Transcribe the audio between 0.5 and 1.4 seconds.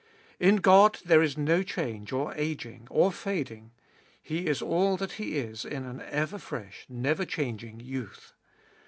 God there is